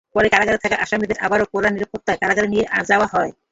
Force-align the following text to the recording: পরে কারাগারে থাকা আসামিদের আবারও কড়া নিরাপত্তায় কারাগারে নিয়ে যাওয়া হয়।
পরে 0.15 0.27
কারাগারে 0.29 0.59
থাকা 0.63 0.77
আসামিদের 0.83 1.17
আবারও 1.25 1.45
কড়া 1.53 1.69
নিরাপত্তায় 1.69 2.19
কারাগারে 2.21 2.47
নিয়ে 2.47 2.65
যাওয়া 2.89 3.07
হয়। 3.13 3.31